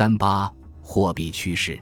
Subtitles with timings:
[0.00, 0.50] 三八
[0.80, 1.78] 货币趋势，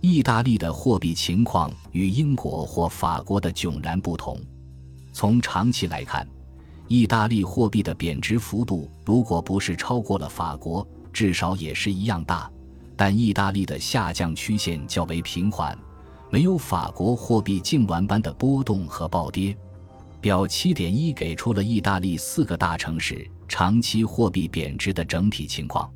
[0.00, 4.36] 意大利的货币情况与英国或法国的迥然不同。
[5.12, 6.26] 从长期来看，
[6.88, 12.50] 意大利货币的贬值幅度如果不是超过了法国，至少也是一样大。
[12.96, 15.78] 但意大利的下降曲线较为平缓，
[16.30, 19.56] 没有法国货币痉挛般的波动和暴跌。
[20.20, 25.88] 表七点一给出了意大利四个大城市长期货币贬值的整体情况。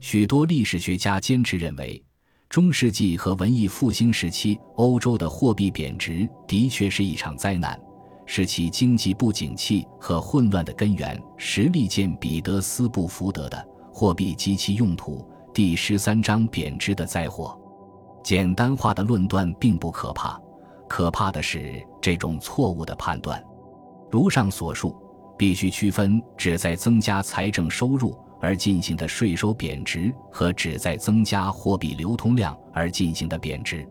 [0.00, 2.00] 许多历史学家坚持认为，
[2.48, 7.78] 中世纪和文艺复兴时期欧洲的货币贬值的确是一场灾难，
[8.24, 11.20] 是其经济不景气和混乱的根源。
[11.36, 13.58] 实力见彼得斯布福德的
[13.92, 15.18] 《货币及其用途》
[15.52, 17.58] 第十三章贬值的灾祸。
[18.22, 20.40] 简单化的论断并不可怕，
[20.88, 23.42] 可怕的是这种错误的判断。
[24.10, 24.96] 如上所述，
[25.36, 33.86] 必须区分旨在增加财政收入而进行的税收贬值和旨在增加货币流通量而进行的贬值。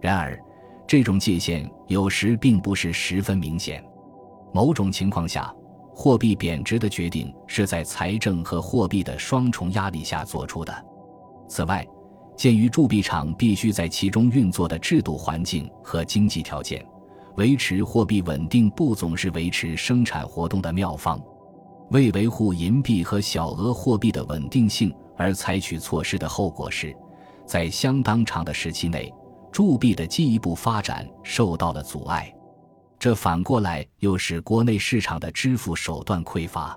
[0.00, 0.38] 然而，
[0.86, 3.84] 这种界限有时并不是十分明显。
[4.52, 5.54] 某种情况下，
[5.94, 10.84] 货币贬值的决定是在财政和货币的双重压力下做出的。
[11.48, 11.86] 此外，
[12.36, 16.84] 鉴于铸币厂必须在其中运作的制度环境和经济条件。
[17.36, 21.20] 维持货币稳定不总是维持生产活动的妙方。
[21.90, 26.96] 为维护银币和小额货币的稳定性而采取措施的后果是，
[27.46, 29.12] 在相当长的时期内，
[29.52, 32.32] 铸币的进一步发展受到了阻碍。
[32.98, 36.76] 这反过来又使国内市场的支付手段匮乏。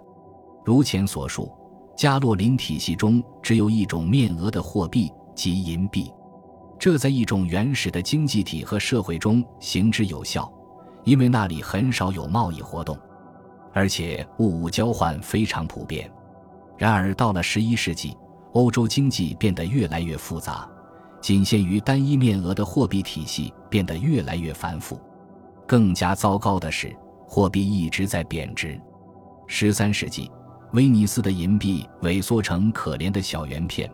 [0.66, 1.52] 如前所述，
[1.95, 6.11] 加洛林体系中只有一种面额的货币，即银币。
[6.78, 10.52] 这在一种原始的经济体和社会中行之有效，
[11.05, 12.95] 因为那里很少有贸易活动，
[13.73, 16.09] 而且物物交换非常普遍。
[16.77, 18.15] 然而，到了十一世纪，
[18.53, 20.69] 欧洲经济变得越来越复杂，
[21.21, 24.99] 仅限于单一面额的货币体系变得越来越繁复。
[25.65, 26.95] 更加糟糕的是，
[27.27, 28.79] 货币一直在贬值。
[29.47, 30.31] 十三世纪，
[30.73, 33.89] 威尼斯的银币萎缩成可怜的小圆片，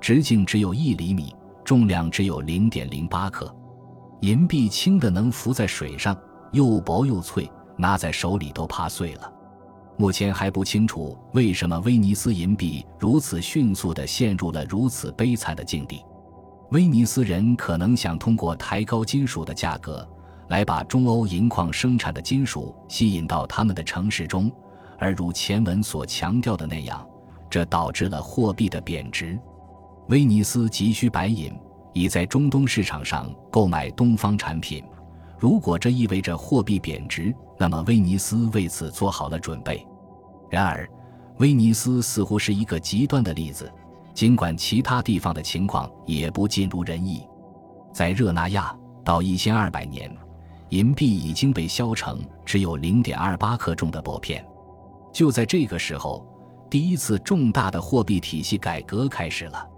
[0.00, 1.34] 直径只有一厘米。
[1.64, 3.54] 重量只有零点零八克，
[4.22, 6.16] 银币轻的能浮在水上，
[6.50, 7.46] 又薄又脆，
[7.78, 9.32] 拿在手里都怕碎了。
[9.96, 16.04] 目前还不清楚为什么威尼斯银币如此迅速地陷入了如此悲惨的境地。
[16.70, 20.06] 威尼斯人可能想通过抬高金属的价格，
[20.48, 24.52] 来把中欧银矿生产的金属吸引到他们的城市中，
[24.98, 27.04] 而如前文所强调的那样，
[27.48, 29.38] 这导致了货币的贬值。
[30.08, 31.52] 威尼斯急需白银，
[31.92, 34.84] 以在中东市场上购买东方产品。
[35.38, 39.86] 如果这意味着货币贬值，那么威尼斯为此做好了准备。
[40.50, 40.88] 然而，
[41.38, 43.72] 威尼斯似乎是一个极端的例子，
[44.12, 47.24] 尽管其他地方的情况也不尽如人意。
[47.92, 50.10] 在热那亚，到一千二百年，
[50.70, 54.44] 银币已经被削成只有零点二八克重的薄片。
[55.12, 56.26] 就在这个时候，
[56.68, 59.68] 第一次重大的货币体系改革开始了。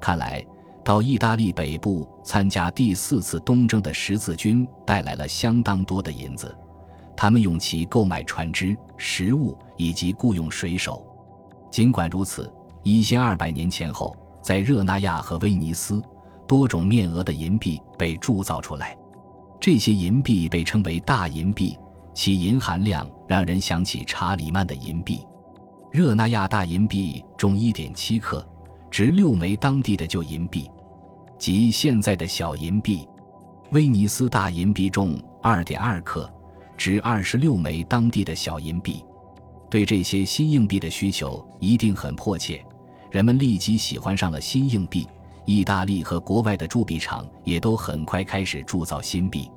[0.00, 0.44] 看来，
[0.86, 6.56] 到意大利北部参加第四次东征的十字军带来了相当多的银子，
[7.16, 11.04] 他们用其购买船只、食物以及雇佣水手。
[11.72, 12.48] 尽管如此，
[12.84, 16.00] 一千二百年前后，在热那亚和威尼斯，
[16.46, 18.96] 多种面额的银币被铸造出来。
[19.58, 21.76] 这些银币被称为大银币，
[22.14, 25.26] 其银含量让人想起查理曼的银币。
[25.90, 28.46] 热那亚大银币重一点七克。
[28.88, 30.70] 值六枚当地的旧银币，
[31.38, 33.06] 即现在的小银币。
[33.72, 36.32] 威尼斯大银币重二点二克，
[36.76, 39.04] 值二十六枚当地的小银币。
[39.68, 42.64] 对这些新硬币的需求一定很迫切，
[43.10, 45.06] 人们立即喜欢上了新硬币。
[45.44, 49.50] 意大利和国外的铸币厂也都很快开始铸造新币。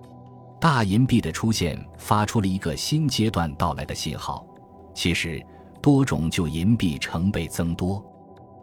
[0.59, 4.45] 大银币的出现发出了一个新阶段到来的信号。
[4.93, 5.43] 其实，
[5.81, 8.03] 多种旧银币成倍增多，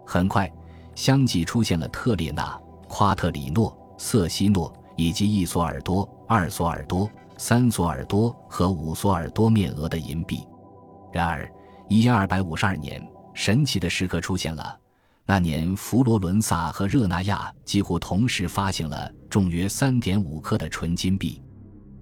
[0.04, 0.52] 很快。
[0.94, 2.58] 相继出现了特列纳、
[2.88, 10.46] 夸特里诺、瑟西诺以及一索尔多、二索尔多、三索尔多和五索尔多面额的银币。
[11.12, 11.50] 然而，
[11.88, 14.78] 一千二百五十二年，神奇的时刻出现了。
[15.24, 21.42] 那年，佛罗伦萨和热那亚几乎同时发行了重约三点五克的纯金币。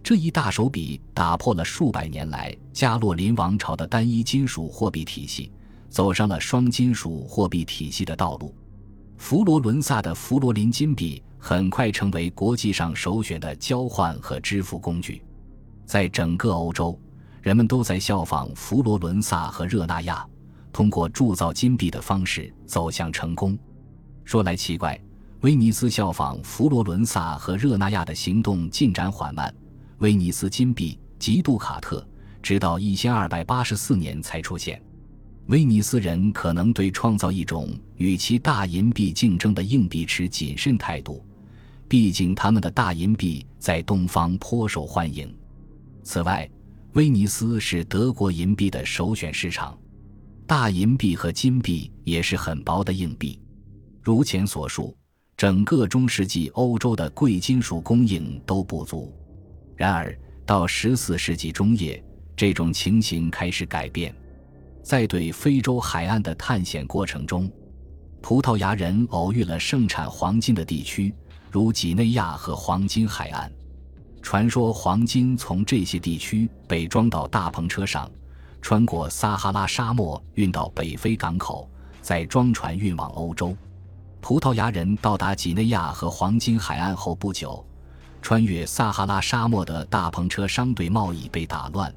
[0.03, 5.51] 这一大手笔打破了数百年来加洛林王朝的单一金属货币体系，
[5.89, 8.55] 走上了双金属货币体系的道路。
[9.17, 15.23] 佛罗伦萨的佛罗林金币很快成为国际上首选的交换和支付工具，
[15.87, 16.99] 在整个欧洲，
[17.41, 20.27] 人们都在效仿佛罗伦萨和热那亚，
[20.73, 23.59] 通过铸造金币的方式走向成功。
[24.25, 24.99] 说来奇怪，
[25.41, 29.55] 威尼斯效仿佛罗伦萨和热那亚的行动进展缓慢。
[29.99, 32.07] 威尼斯金币及杜卡特，
[32.43, 34.83] 直到一千二百八十四年才出现。
[35.47, 41.23] 威尼斯人可能对创造一种与其大银币竞争的硬币持谨慎态度，
[41.87, 45.33] 毕竟他们的大银币在东方颇受欢迎。
[46.03, 46.49] 此外，
[46.95, 49.79] 威尼斯是德国银币的首选市场，
[50.47, 53.39] 大银币和金币也是很薄的硬币。
[54.03, 54.97] 如前所述，
[55.37, 59.15] 整个中世纪欧洲的贵金属供应都不足。
[59.77, 62.03] 然而，到十四世纪中叶，
[62.35, 64.15] 这种情形开始改变。
[64.85, 67.51] 在对非洲海岸的探险过程中，
[68.21, 71.13] 葡萄牙人偶遇了盛产黄金的地区，
[71.51, 73.51] 如几内亚和黄金海岸。
[74.21, 78.11] 传说黄金从这些地区被装到大篷车上，
[78.61, 81.67] 穿过撒哈拉沙漠运到北非港口，
[82.03, 83.57] 再装船运往欧洲。
[84.21, 87.65] 葡萄牙人到达几内亚和黄金海岸后不久，
[88.21, 91.91] 穿越撒哈拉沙漠的大篷车商队贸易被打乱。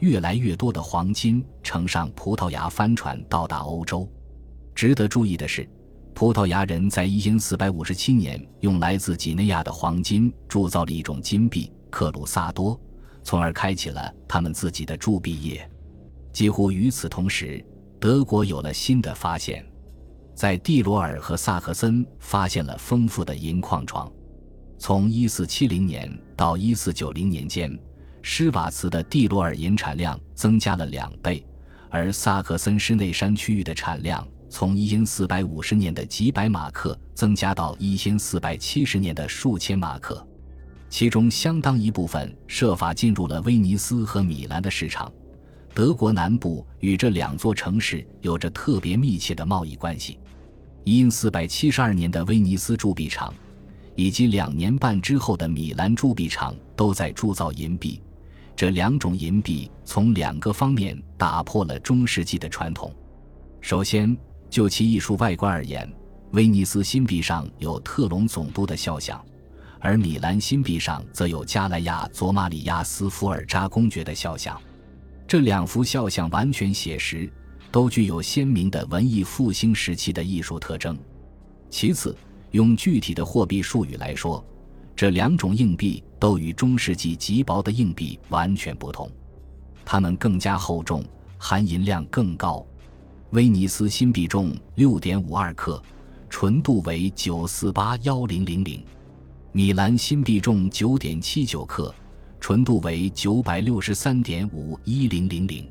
[0.00, 4.08] 越来越多的黄金乘上葡萄牙帆船到达欧洲。
[4.74, 5.68] 值得注意的是，
[6.14, 12.80] 葡萄牙人在一四五七年用来自几内亚的黄金铸造了一种金币——克鲁萨多，
[13.22, 15.68] 从而开启了他们自己的铸币业。
[16.32, 17.62] 几乎与此同时，
[17.98, 19.64] 德国有了新的发现，
[20.34, 24.10] 在蒂罗尔和萨克森发现了丰富的银矿床。
[24.78, 27.78] 从一四七零年到一四九零年间。
[28.22, 31.44] 施瓦茨的蒂罗尔银产量增加了两倍，
[31.88, 40.26] 而萨克森施内山区域的产量从一千四百五十年的几百马克增加到一千四百七十年的数千马克，
[40.88, 45.10] 其中相当一部分设法进入了威尼斯和米兰的市场。
[45.72, 50.18] 德国南部与这两座城市有着特别密切的贸易关系。
[50.82, 53.32] 一四百七十二年的威尼斯铸币厂，
[53.94, 58.00] 以及两年半之后的米兰铸币厂都在铸造银币。
[58.60, 62.94] 这两种银币从两个方面打破了中世纪的传统。
[63.62, 64.14] 首先，
[64.50, 65.90] 就其艺术外观而言，
[66.32, 69.18] 威尼斯新币上有特隆总督的肖像，
[69.78, 74.60] 而米兰新币上则有加莱亚·佐马里亚斯·福尔扎公爵的肖像。
[75.26, 77.32] 这两幅肖像完全写实，
[77.72, 80.98] 都具有鲜明的文艺复兴时期的艺术特征。
[81.70, 82.14] 其次，
[82.50, 84.44] 用具体的货币术语来说，
[85.00, 89.10] 这两种硬币都与中世纪极薄的硬币完全不同，
[89.82, 91.02] 它们更加厚重，
[91.38, 92.62] 含银量更高。
[93.30, 95.82] 威尼斯新币重六点五二克，
[96.28, 98.84] 纯度为九四八幺零零零；
[99.52, 101.94] 米兰新币重九点七九克，
[102.38, 105.66] 纯度为九百六十三点五一零零零。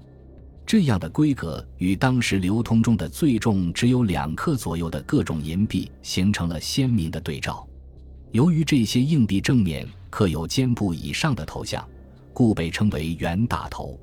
[0.66, 7.69] 这样的规格与当时流通中的最重只有两克左右的各种银币形成了鲜明的对照。
[8.32, 11.88] 由于这些硬币正面刻有肩部以上的头像，
[12.32, 14.00] 故被称为圆大头。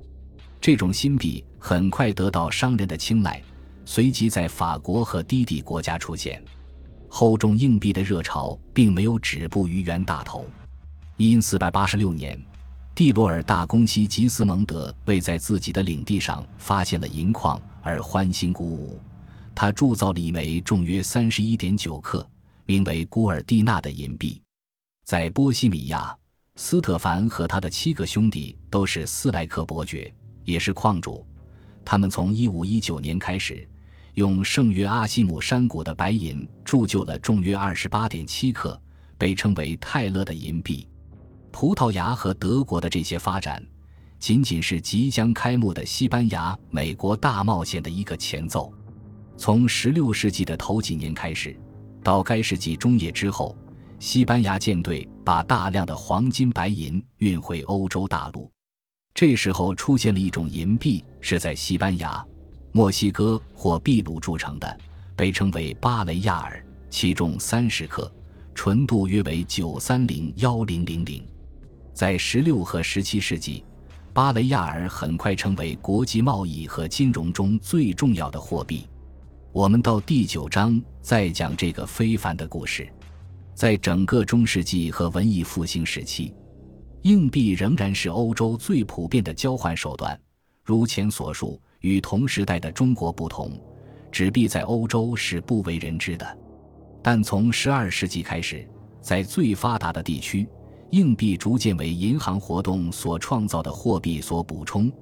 [0.61, 3.41] 这种新币很快得到商人的青睐，
[3.85, 6.43] 随即在法国和低地国家出现。
[7.09, 10.45] 厚重硬币的热潮并没有止步于圆大头。
[11.17, 12.37] 因四百八十六年，
[12.97, 19.01] 蒂罗尔大公西吉斯蒙德为在自己的领地上发现了银矿而欢欣鼓舞，
[19.55, 22.29] 他铸造了一枚重约三十一点九克。
[22.69, 24.43] 名为古尔蒂纳的银币，
[25.05, 26.15] 在波西米亚，
[26.57, 30.13] 斯特凡和他的七个兄弟都是斯莱克伯爵，
[30.45, 31.25] 也是矿主。
[31.85, 33.67] 他们从一五一九年开始，
[34.15, 38.81] 用圣约阿西姆山谷的白银铸就了重约二十八点七克，
[39.17, 40.89] 被称为泰勒的银币。
[41.53, 43.65] 葡萄牙和德国的这些发展，
[44.19, 48.75] 仅仅是即将开幕的西班牙美国大冒险的一个前奏。
[49.37, 51.57] 从十六世纪的头几年开始。
[52.07, 53.57] 到该世纪中叶之后，
[53.99, 58.49] 西班牙舰队把大量的黄金、白银运回欧洲大陆。
[59.13, 62.25] 这时候出现了一种银币，是在西班牙、
[62.71, 64.79] 墨西哥或秘鲁铸成的，
[65.17, 68.09] 被称为巴雷亚尔，其重三十克，
[68.55, 71.27] 纯度约为九三零幺零零零。
[71.93, 73.65] 在十六和十七世纪，
[74.13, 78.87] 巴雷亚尔很快成为国际贸易和金融中最重要的货币。
[79.57, 82.87] 我们到第九章再讲这个非凡的故事。
[83.55, 86.35] 在整个中世纪和文艺复兴时期，
[87.05, 90.21] 硬币仍然是欧洲最普遍的交换手段。
[90.63, 93.59] 如前所述，与同时代的中国不同，
[94.13, 96.39] 纸币在欧洲是不为人知的。
[97.03, 98.69] 但从十二世纪开始，
[99.01, 100.47] 在最发达的地区，
[100.91, 104.93] 硬币逐渐为银行活动所创造的货币所补充。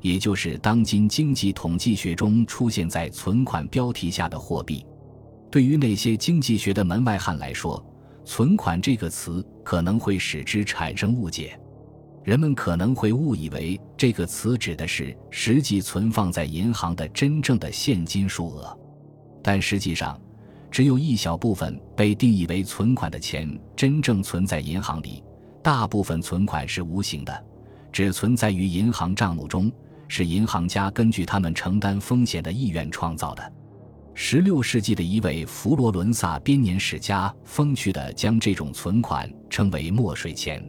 [0.00, 4.84] 也就是当今经济统计学中出现在存款标题下的货币，
[5.50, 7.84] 对于那些经济学的门外汉来说
[8.24, 11.58] ，“存款”这个词可能会使之产生误解。
[12.22, 18.78] 人们可能会误以为这个词指的是实际存放在银行的真正的现金数额，
[19.42, 20.20] 但实际上，
[20.70, 25.24] 只有一小部分被定义为存款的钱真正存在银行里，
[25.62, 27.44] 大部分存款是无形的，
[27.90, 29.72] 只存在于银行账目中，
[30.10, 33.52] 是银行家根据他们承担风险的意愿创造的。
[34.12, 40.60] 十六世纪的一位佛罗伦萨编年史家风趣地将这种存款称为“墨水钱”。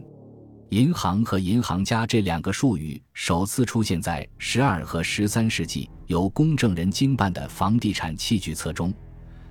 [0.70, 8.94] 银行和银行家这两个术语首次出现在十二和十三世纪由公证人经办的房地产器具册中，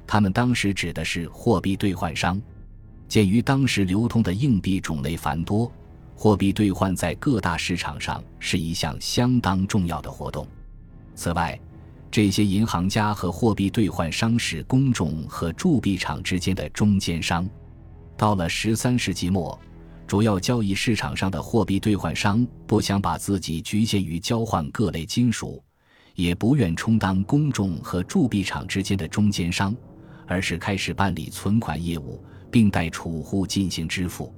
[0.08, 2.42] 他们当时指的是货币兑换商。
[3.10, 5.70] 鉴于当时流通的硬币种类繁多，
[6.24, 10.46] 货币兑换在各大市场上是一项相当重要的活动。
[11.16, 11.60] 此外，
[12.12, 17.50] 这些银行家和货币兑换商是公众和铸币厂之间的中间商。
[18.16, 19.60] 到了十三世纪末。
[20.06, 25.64] 主要交易市场上的货币兑换商不想把自己局限于交换各类金属，
[26.14, 29.76] 也不愿充当公众和铸币厂之间的中间商，
[30.28, 34.32] 而是开始办理存款业务，并代储户进行支付。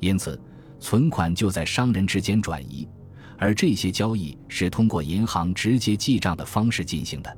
[0.00, 0.40] 因此，
[0.82, 2.88] 存款就在商人之间转移，
[3.38, 7.34] 而这些交易是通过银行直接记账的方式进行的，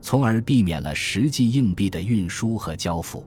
[0.00, 3.24] 从而避免了实际硬币的运输和交付。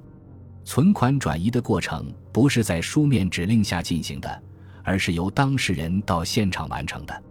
[0.65, 4.43] 存款转移的过程不是在书面指令下进行的，
[4.83, 7.23] 而是由当事人到现场完成的。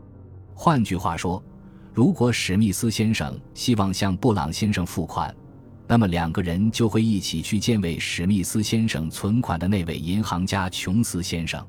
[0.55, 1.45] 换句话说，
[1.93, 5.33] 如果史密斯先生希望向布朗先生付款，
[5.87, 11.63] 那么两个人就会一起去见为史密斯先生存款的那位银行家琼斯先生。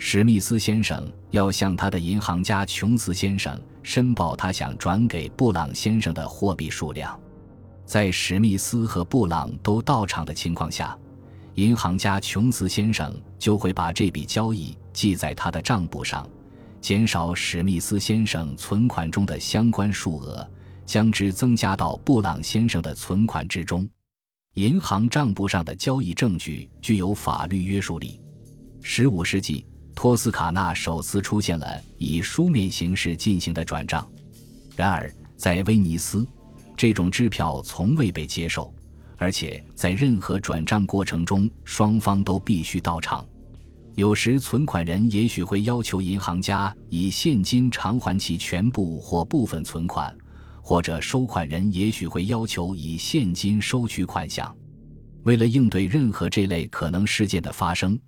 [0.00, 7.18] 史密斯先生要向他的银行家琼斯先生申报他想转给布朗先生的货币数量。
[7.84, 10.96] 在史密斯和布朗都到场的情况下，
[11.54, 16.26] 银行家琼斯先生就会把这笔交易记在他的账簿上，
[16.80, 20.48] 减少史密斯先生存款中的相关数额，
[20.86, 23.88] 将之增加到布朗先生的存款之中。
[24.54, 28.20] 银行账簿上的交易证据具有法律约束力。
[28.80, 29.66] 十五世纪，
[29.98, 34.08] 托斯卡纳首次出现了以书面形式进行的转账，
[34.76, 36.24] 然而在威尼斯。
[36.76, 38.72] 这种支票从未被接受，
[39.16, 43.26] 而且在任何转账过程中，双方都必须到场。
[43.96, 50.16] 有时，存款人也许会要求银行家以现金偿还其全部或部分存款，
[50.62, 54.56] 或者收款人也许会要求以现金收取款项。
[55.24, 57.98] 为了应对任何这类可能事件的发生，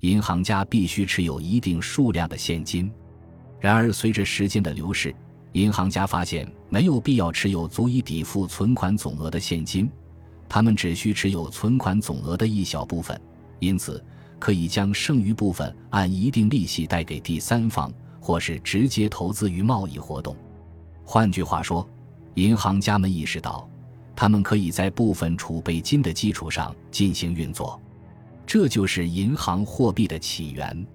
[0.00, 2.90] 银行家必须持有一定数量的现金。
[3.58, 5.14] 然而，随着时间的流逝，
[5.52, 9.90] 银行家发现没有必要持有足以抵付存款总额的现金，
[10.48, 13.18] 他们只需持有存款总额的一小部分，
[13.58, 14.04] 因此
[14.38, 20.36] 可以将剩余部分按一定利息贷给第三方，或是直接投资于贸易活动。
[21.02, 21.88] 换句话说，
[22.34, 23.66] 银行家们意识到，
[24.14, 27.80] 他们可以在部分储备金的基础上进行运作，
[28.46, 30.86] 这就是银行货币的起源。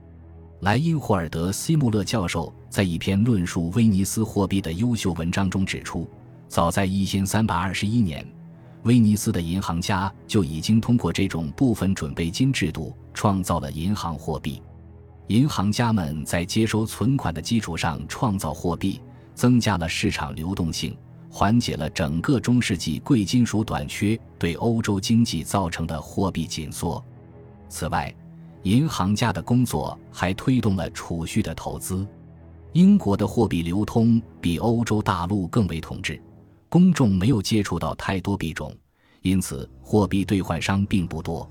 [0.62, 6.08] 莱因霍尔德·西穆勒教授在一篇论述威尼斯货币的优秀文章中指出，
[6.48, 8.26] 早在一千三百二十一年，
[8.84, 14.62] 威尼斯的银行家就已经通过这种部分准备金制度创造了银行货币。
[15.28, 19.02] 银行家们在接收存款的基础上创造货币，
[19.34, 20.96] 增加了市场流动性，
[21.30, 27.04] 缓解了整个中世纪贵金属短缺对欧洲经济造成的货币紧缩。
[27.72, 28.14] 此外，
[28.64, 32.06] 银行家的工作还推动了储蓄的投资。
[32.74, 36.22] 英国的货币流通比欧洲大陆更为统治，
[36.68, 38.76] 公众没有接触到太多币种，
[39.22, 41.50] 因此货币兑换商并不多。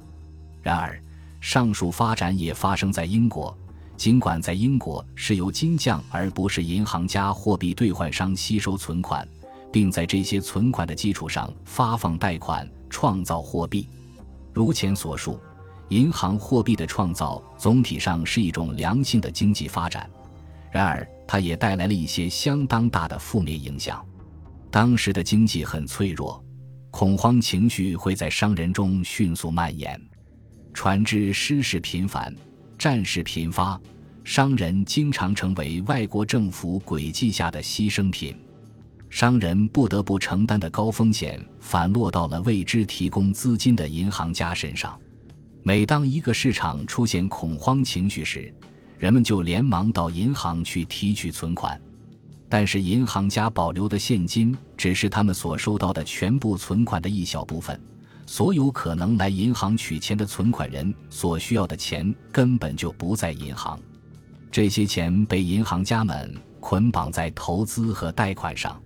[0.61, 1.03] 然而，
[1.41, 3.57] 上述发展也发生在英国，
[3.97, 9.27] 尽管在英国是由金匠而不是银行家货币兑换商吸收存款，
[9.73, 13.89] 并在这些存款的基础上发放贷款，创造货币。
[14.53, 15.41] 如前所述。
[15.91, 20.09] 银行货币的创造总体上是一种良性的经济发展，
[20.71, 24.05] 然而它也带来了一些相当大的负面影响。
[24.71, 26.43] 当时的经济很脆弱，
[26.93, 30.01] 恐慌情绪会在商人中迅速蔓延，
[30.73, 32.33] 船只失事频繁，
[32.79, 33.81] 战事频发，
[34.23, 38.37] 商人经常成为外国政府诡计下的牺牲品。
[39.09, 44.97] 商人不得不承担的高风险反落到了为之提供资金的银行家身上。
[45.63, 48.53] 每当一个市场出现恐慌情绪时，
[48.99, 51.81] 人们就连忙到银行去提取存款，
[52.49, 57.79] 但是银行家保留的现金只是他们所收到的全部存款的一小部分，
[58.27, 63.79] 所有可能来银行取钱的存款人所需要的钱根本就不在银行，
[64.51, 68.81] 这些钱被银行家们捆绑在投资和贷款上。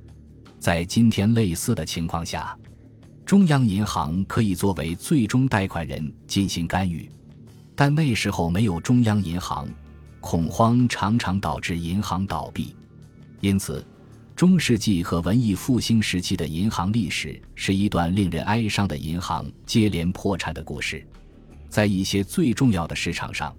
[0.58, 2.56] 在今天类似的情况下，
[3.24, 7.10] 中央银行可以作为最终贷款人进行干预，
[7.74, 9.66] 但那时候没有中央银行，
[10.20, 12.76] 恐慌常常导致银行倒闭，
[13.40, 13.84] 因此。
[14.36, 21.06] 中世纪和文艺复兴时期的银行历史是一段令人哀伤的银行接连破产的故事。
[21.68, 23.54] 在一些最重要的市场上，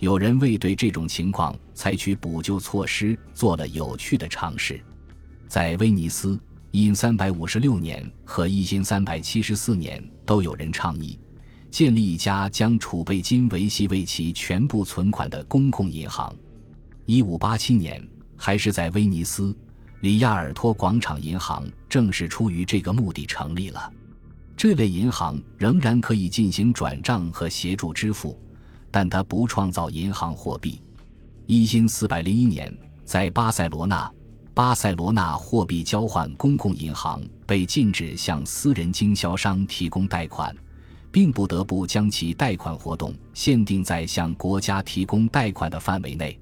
[0.00, 4.80] 有人为对这种情况采取补救措施做了有趣的尝试。
[5.46, 6.36] 在威尼斯，
[6.70, 11.18] 因三百五十六年和一因三百七十四年都有人倡议
[11.70, 16.34] 建立一家将储备金维系为其全部存款的公共银行。
[17.06, 18.06] 一五八七年，
[18.36, 19.56] 还是在威尼斯。
[20.00, 23.92] 里亚尔托广场银行正是出于这个目的成立了。
[24.56, 28.38] 这类银行仍然可以进行转账和协助支付，
[28.90, 30.80] 但它不创造银行货币。
[31.46, 32.72] 一四百零一年，
[33.04, 34.10] 在巴塞罗那，
[34.58, 40.52] 巴塞罗那货币交换公共银行被禁止向私人经销商提供贷款，
[41.12, 46.36] 并不得不将其贷款活动限定在向国家提供贷款的范围内。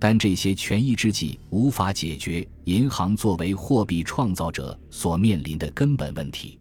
[0.00, 6.58] 但这些权宜之计无法解决银行作为货币创造者所面临的根本问题。